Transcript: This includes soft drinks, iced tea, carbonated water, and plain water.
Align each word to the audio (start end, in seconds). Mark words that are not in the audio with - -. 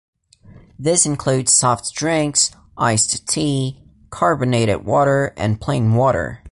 This 0.79 1.05
includes 1.05 1.53
soft 1.53 1.93
drinks, 1.93 2.49
iced 2.75 3.27
tea, 3.27 3.83
carbonated 4.09 4.83
water, 4.83 5.31
and 5.37 5.61
plain 5.61 5.93
water. 5.93 6.39